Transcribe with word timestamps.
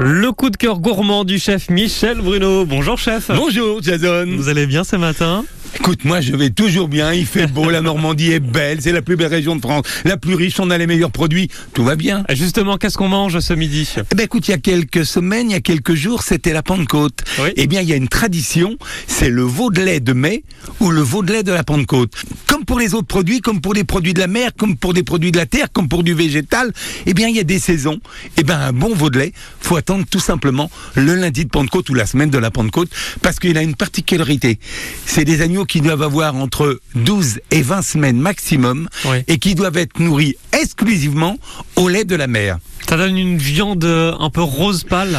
Le 0.00 0.30
coup 0.30 0.48
de 0.48 0.56
cœur 0.56 0.78
gourmand 0.78 1.24
du 1.24 1.40
chef 1.40 1.70
Michel 1.70 2.18
Bruno. 2.18 2.64
Bonjour 2.64 2.96
chef. 2.98 3.32
Bonjour 3.34 3.82
Jason. 3.82 4.26
Vous 4.36 4.48
allez 4.48 4.66
bien 4.68 4.84
ce 4.84 4.94
matin? 4.94 5.44
Écoute, 5.76 6.04
moi 6.04 6.20
je 6.20 6.34
vais 6.34 6.50
toujours 6.50 6.88
bien, 6.88 7.12
il 7.12 7.26
fait 7.26 7.46
beau, 7.46 7.70
la 7.70 7.80
Normandie 7.80 8.32
est 8.32 8.40
belle, 8.40 8.80
c'est 8.80 8.92
la 8.92 9.02
plus 9.02 9.16
belle 9.16 9.28
région 9.28 9.56
de 9.56 9.60
France, 9.60 9.84
la 10.04 10.16
plus 10.16 10.34
riche, 10.34 10.58
on 10.60 10.70
a 10.70 10.78
les 10.78 10.86
meilleurs 10.86 11.10
produits, 11.10 11.48
tout 11.72 11.84
va 11.84 11.96
bien. 11.96 12.24
Justement, 12.30 12.76
qu'est-ce 12.76 12.96
qu'on 12.96 13.08
mange 13.08 13.38
ce 13.40 13.52
midi 13.52 13.88
Eh 13.96 14.14
ben 14.14 14.24
écoute, 14.24 14.48
il 14.48 14.52
y 14.52 14.54
a 14.54 14.58
quelques 14.58 15.04
semaines, 15.04 15.50
il 15.50 15.52
y 15.52 15.56
a 15.56 15.60
quelques 15.60 15.94
jours, 15.94 16.22
c'était 16.22 16.52
la 16.52 16.62
Pentecôte. 16.62 17.24
Oui. 17.40 17.50
Eh 17.56 17.66
bien, 17.66 17.80
il 17.80 17.88
y 17.88 17.92
a 17.92 17.96
une 17.96 18.08
tradition, 18.08 18.76
c'est 19.06 19.30
le 19.30 19.42
veau 19.42 19.70
de 19.70 19.82
lait 19.82 20.00
de 20.00 20.12
mai 20.12 20.44
ou 20.80 20.90
le 20.90 21.00
veau 21.00 21.22
de 21.22 21.32
lait 21.32 21.42
de 21.42 21.52
la 21.52 21.64
Pentecôte. 21.64 22.12
Comme 22.46 22.64
pour 22.64 22.78
les 22.78 22.94
autres 22.94 23.06
produits, 23.06 23.40
comme 23.40 23.60
pour 23.60 23.74
les 23.74 23.84
produits 23.84 24.14
de 24.14 24.20
la 24.20 24.26
mer, 24.26 24.50
comme 24.56 24.76
pour 24.76 24.94
des 24.94 25.02
produits 25.02 25.32
de 25.32 25.36
la 25.36 25.46
terre, 25.46 25.68
comme 25.72 25.88
pour 25.88 26.02
du 26.02 26.14
végétal, 26.14 26.72
eh 27.06 27.14
bien 27.14 27.28
il 27.28 27.36
y 27.36 27.40
a 27.40 27.44
des 27.44 27.58
saisons. 27.58 28.00
Eh 28.36 28.42
ben 28.42 28.58
un 28.58 28.72
bon 28.72 28.94
veau 28.94 29.10
de 29.10 29.18
lait, 29.18 29.32
faut 29.60 29.76
attendre 29.76 30.04
tout 30.10 30.20
simplement 30.20 30.70
le 30.94 31.14
lundi 31.14 31.44
de 31.44 31.50
Pentecôte 31.50 31.88
ou 31.90 31.94
la 31.94 32.06
semaine 32.06 32.30
de 32.30 32.38
la 32.38 32.50
Pentecôte, 32.50 32.90
parce 33.22 33.38
qu'il 33.38 33.56
a 33.58 33.62
une 33.62 33.74
particularité. 33.74 34.58
C'est 35.06 35.24
des 35.24 35.42
agneaux 35.42 35.57
qui 35.64 35.80
doivent 35.80 36.02
avoir 36.02 36.34
entre 36.34 36.80
12 36.94 37.40
et 37.50 37.62
20 37.62 37.82
semaines 37.82 38.18
maximum 38.20 38.88
Oui. 39.06 39.18
et 39.28 39.38
qui 39.38 39.54
doivent 39.54 39.76
être 39.76 39.98
nourris 40.00 40.36
exclusivement 40.52 41.36
au 41.76 41.88
lait 41.88 42.04
de 42.04 42.16
la 42.16 42.26
mer. 42.26 42.58
Ça 42.88 42.96
donne 42.96 43.18
une 43.18 43.36
viande 43.36 43.84
euh, 43.84 44.14
un 44.18 44.30
peu 44.30 44.42
rose 44.42 44.84
pâle. 44.84 45.18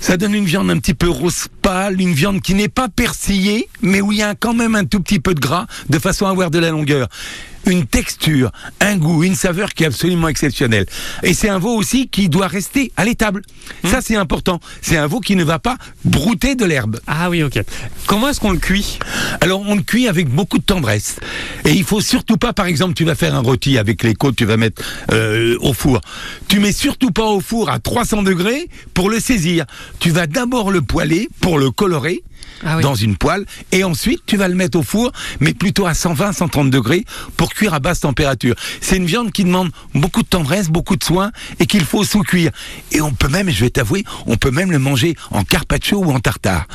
Ça 0.00 0.16
donne 0.16 0.34
une 0.34 0.44
viande 0.44 0.70
un 0.70 0.78
petit 0.78 0.94
peu 0.94 1.08
rose 1.08 1.48
pâle, 1.62 2.00
une 2.00 2.12
viande 2.12 2.40
qui 2.40 2.54
n'est 2.54 2.68
pas 2.68 2.88
persillée, 2.88 3.68
mais 3.82 4.00
où 4.00 4.12
il 4.12 4.18
y 4.18 4.22
a 4.22 4.34
quand 4.34 4.54
même 4.54 4.74
un 4.74 4.84
tout 4.84 5.00
petit 5.00 5.20
peu 5.20 5.34
de 5.34 5.40
gras, 5.40 5.66
de 5.88 5.98
façon 5.98 6.26
à 6.26 6.30
avoir 6.30 6.50
de 6.50 6.58
la 6.58 6.70
longueur. 6.70 7.08
Une 7.68 7.84
texture, 7.84 8.52
un 8.80 8.96
goût, 8.96 9.24
une 9.24 9.34
saveur 9.34 9.74
qui 9.74 9.82
est 9.82 9.86
absolument 9.86 10.28
exceptionnelle. 10.28 10.86
Et 11.24 11.34
c'est 11.34 11.48
un 11.48 11.58
veau 11.58 11.74
aussi 11.74 12.08
qui 12.08 12.28
doit 12.28 12.46
rester 12.46 12.92
à 12.96 13.04
l'étable. 13.04 13.42
Ça, 13.84 14.00
c'est 14.00 14.14
important. 14.14 14.60
C'est 14.82 14.96
un 14.96 15.08
veau 15.08 15.18
qui 15.18 15.34
ne 15.34 15.42
va 15.42 15.58
pas 15.58 15.76
brouter 16.04 16.54
de 16.54 16.64
l'herbe. 16.64 17.00
Ah 17.08 17.28
oui, 17.28 17.42
ok. 17.42 17.60
Comment 18.06 18.28
est-ce 18.28 18.38
qu'on 18.38 18.52
le 18.52 18.58
cuit? 18.58 19.00
Alors 19.40 19.62
on 19.66 19.74
le 19.74 19.82
cuit 19.82 20.06
avec 20.06 20.28
beaucoup 20.28 20.58
de 20.58 20.62
tendresse. 20.62 21.16
Et 21.66 21.72
il 21.72 21.82
faut 21.82 22.00
surtout 22.00 22.36
pas, 22.36 22.52
par 22.52 22.66
exemple, 22.66 22.94
tu 22.94 23.04
vas 23.04 23.16
faire 23.16 23.34
un 23.34 23.40
rôti 23.40 23.76
avec 23.76 24.04
les 24.04 24.14
côtes, 24.14 24.36
tu 24.36 24.44
vas 24.44 24.56
mettre 24.56 24.82
euh, 25.10 25.56
au 25.60 25.72
four. 25.72 26.00
Tu 26.46 26.60
mets 26.60 26.70
surtout 26.70 27.10
pas 27.10 27.24
au 27.24 27.40
four 27.40 27.70
à 27.70 27.80
300 27.80 28.22
degrés 28.22 28.68
pour 28.94 29.10
le 29.10 29.18
saisir. 29.18 29.64
Tu 29.98 30.10
vas 30.10 30.28
d'abord 30.28 30.70
le 30.70 30.80
poêler 30.80 31.28
pour 31.40 31.58
le 31.58 31.72
colorer. 31.72 32.22
Ah 32.64 32.76
oui. 32.76 32.82
dans 32.82 32.94
une 32.94 33.16
poêle 33.16 33.44
et 33.70 33.84
ensuite 33.84 34.22
tu 34.26 34.36
vas 34.36 34.48
le 34.48 34.54
mettre 34.54 34.78
au 34.78 34.82
four 34.82 35.12
mais 35.40 35.52
plutôt 35.52 35.86
à 35.86 35.94
120 35.94 36.32
130 36.32 36.70
degrés 36.70 37.04
pour 37.36 37.52
cuire 37.52 37.74
à 37.74 37.80
basse 37.80 38.00
température. 38.00 38.54
C'est 38.80 38.96
une 38.96 39.06
viande 39.06 39.32
qui 39.32 39.44
demande 39.44 39.70
beaucoup 39.94 40.22
de 40.22 40.28
tendresse, 40.28 40.68
beaucoup 40.68 40.96
de 40.96 41.04
soin 41.04 41.32
et 41.58 41.66
qu'il 41.66 41.84
faut 41.84 42.04
sous-cuire. 42.04 42.50
Et 42.92 43.00
on 43.00 43.12
peut 43.12 43.28
même, 43.28 43.50
je 43.50 43.60
vais 43.60 43.70
t'avouer, 43.70 44.04
on 44.26 44.36
peut 44.36 44.50
même 44.50 44.70
le 44.70 44.78
manger 44.78 45.14
en 45.30 45.44
carpaccio 45.44 45.98
ou 45.98 46.12
en 46.12 46.20
tartare. 46.20 46.66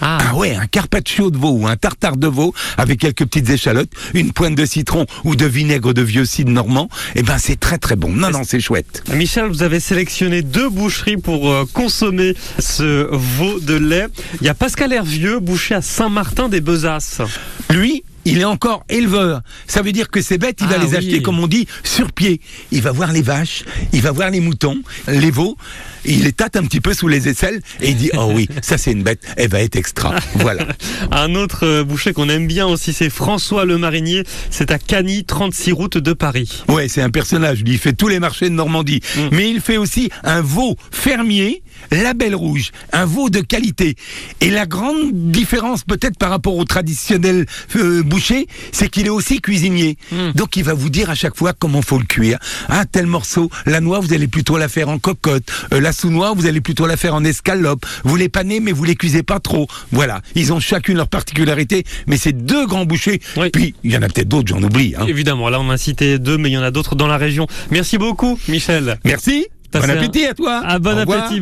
Ah. 0.00 0.18
Ah 0.20 0.34
ouais, 0.34 0.54
un 0.54 0.66
carpaccio 0.66 1.30
de 1.30 1.38
veau 1.38 1.50
ou 1.52 1.66
un 1.66 1.76
tartare 1.76 2.16
de 2.16 2.26
veau 2.26 2.54
avec 2.76 3.00
quelques 3.00 3.24
petites 3.24 3.50
échalotes, 3.50 3.90
une 4.14 4.32
pointe 4.32 4.54
de 4.54 4.66
citron 4.66 5.06
ou 5.24 5.36
de 5.36 5.46
vinaigre 5.46 5.94
de 5.94 6.02
vieux 6.02 6.24
cidre 6.24 6.50
normand, 6.50 6.88
eh 7.14 7.22
ben 7.22 7.38
c'est 7.38 7.58
très 7.58 7.78
très 7.78 7.96
bon. 7.96 8.10
Non, 8.10 8.30
non, 8.30 8.42
c'est 8.44 8.60
chouette. 8.60 9.04
Michel, 9.14 9.46
vous 9.46 9.62
avez 9.62 9.80
sélectionné 9.80 10.42
deux 10.42 10.68
boucheries 10.68 11.18
pour 11.18 11.50
euh, 11.50 11.64
consommer 11.72 12.34
ce 12.58 13.08
veau 13.14 13.60
de 13.60 13.74
lait. 13.74 14.06
Il 14.40 14.46
y 14.46 14.50
a 14.50 14.54
Pascal 14.54 14.92
Hervieux, 15.12 15.40
boucher 15.40 15.74
à 15.74 15.82
Saint-Martin 15.82 16.48
des 16.48 16.62
Besasses. 16.62 17.20
Lui, 17.68 18.02
il 18.24 18.40
est 18.40 18.44
encore 18.44 18.84
éleveur. 18.88 19.42
Ça 19.66 19.82
veut 19.82 19.92
dire 19.92 20.08
que 20.10 20.20
ces 20.22 20.38
bêtes, 20.38 20.58
il 20.60 20.66
va 20.68 20.76
Ah 20.78 20.82
les 20.82 20.90
oui. 20.90 20.96
acheter, 20.96 21.22
comme 21.22 21.38
on 21.38 21.46
dit, 21.46 21.66
sur 21.84 22.12
pied. 22.12 22.40
Il 22.70 22.82
va 22.82 22.92
voir 22.92 23.12
les 23.12 23.22
vaches, 23.22 23.64
il 23.92 24.02
va 24.02 24.10
voir 24.12 24.30
les 24.30 24.40
moutons, 24.40 24.80
les 25.08 25.30
veaux. 25.30 25.56
Il 26.04 26.24
les 26.24 26.32
tâte 26.32 26.56
un 26.56 26.64
petit 26.64 26.80
peu 26.80 26.94
sous 26.94 27.06
les 27.06 27.28
aisselles 27.28 27.60
et 27.80 27.90
il 27.90 27.96
dit 27.96 28.10
Oh 28.14 28.32
oui, 28.34 28.48
ça 28.62 28.76
c'est 28.76 28.90
une 28.92 29.04
bête, 29.04 29.20
elle 29.36 29.48
va 29.50 29.60
être 29.60 29.76
extra. 29.76 30.14
Voilà. 30.34 30.66
Un 31.12 31.36
autre 31.36 31.64
euh, 31.64 31.84
boucher 31.84 32.12
qu'on 32.12 32.28
aime 32.28 32.48
bien 32.48 32.66
aussi, 32.66 32.92
c'est 32.92 33.08
François 33.10 33.64
Le 33.64 33.78
Marinier. 33.78 34.24
C'est 34.50 34.72
à 34.72 34.78
Cagny, 34.78 35.24
36 35.24 35.72
route 35.72 35.98
de 35.98 36.12
Paris. 36.12 36.64
Ouais, 36.68 36.88
c'est 36.88 37.02
un 37.02 37.10
personnage. 37.10 37.62
Il 37.64 37.78
fait 37.78 37.92
tous 37.92 38.08
les 38.08 38.18
marchés 38.18 38.48
de 38.48 38.54
Normandie. 38.54 39.00
Mm. 39.16 39.20
Mais 39.30 39.50
il 39.50 39.60
fait 39.60 39.76
aussi 39.76 40.10
un 40.24 40.40
veau 40.40 40.76
fermier, 40.90 41.62
label 41.92 42.34
rouge, 42.34 42.72
un 42.92 43.04
veau 43.04 43.30
de 43.30 43.40
qualité. 43.40 43.94
Et 44.40 44.50
la 44.50 44.66
grande 44.66 45.12
différence, 45.30 45.84
peut-être 45.84 46.18
par 46.18 46.30
rapport 46.30 46.56
au 46.56 46.64
traditionnel 46.64 47.46
euh, 47.76 48.02
boucher, 48.12 48.46
c'est 48.72 48.88
qu'il 48.90 49.06
est 49.06 49.10
aussi 49.10 49.40
cuisinier. 49.40 49.96
Mm. 50.12 50.32
Donc, 50.34 50.56
il 50.56 50.64
va 50.64 50.74
vous 50.74 50.90
dire 50.90 51.08
à 51.08 51.14
chaque 51.14 51.36
fois 51.36 51.52
comment 51.58 51.80
faut 51.80 51.98
le 51.98 52.04
cuire. 52.04 52.38
Ah, 52.68 52.84
tel 52.84 53.06
morceau, 53.06 53.50
la 53.64 53.80
noix, 53.80 54.00
vous 54.00 54.12
allez 54.12 54.28
plutôt 54.28 54.58
la 54.58 54.68
faire 54.68 54.88
en 54.90 54.98
cocotte. 54.98 55.44
Euh, 55.72 55.80
la 55.80 55.92
sous-noix, 55.92 56.34
vous 56.34 56.46
allez 56.46 56.60
plutôt 56.60 56.86
la 56.86 56.96
faire 56.98 57.14
en 57.14 57.24
escalope. 57.24 57.86
Vous 58.04 58.16
les 58.16 58.28
panez, 58.28 58.60
mais 58.60 58.72
vous 58.72 58.84
les 58.84 58.96
cuisez 58.96 59.22
pas 59.22 59.40
trop. 59.40 59.66
Voilà. 59.92 60.20
Ils 60.34 60.52
ont 60.52 60.60
chacune 60.60 60.96
leur 60.98 61.08
particularité, 61.08 61.84
mais 62.06 62.18
c'est 62.18 62.32
deux 62.34 62.66
grands 62.66 62.84
bouchers. 62.84 63.20
Oui. 63.38 63.48
Puis, 63.50 63.74
il 63.82 63.92
y 63.92 63.96
en 63.96 64.02
a 64.02 64.08
peut-être 64.08 64.28
d'autres, 64.28 64.48
j'en 64.48 64.62
oublie. 64.62 64.94
Hein. 64.98 65.06
Évidemment, 65.08 65.48
là 65.48 65.58
on 65.60 65.70
a 65.70 65.78
cité 65.78 66.18
deux, 66.18 66.36
mais 66.36 66.50
il 66.50 66.52
y 66.52 66.58
en 66.58 66.62
a 66.62 66.70
d'autres 66.70 66.94
dans 66.94 67.06
la 67.06 67.16
région. 67.16 67.46
Merci 67.70 67.96
beaucoup, 67.96 68.38
Michel. 68.48 68.98
Merci. 69.04 69.46
Bon 69.72 69.80
un- 69.84 69.88
appétit 69.88 70.26
à 70.26 70.34
toi. 70.34 70.60
Ah, 70.64 70.78
bon 70.78 70.94
Au 70.96 71.00
revoir. 71.00 71.24
appétit. 71.24 71.40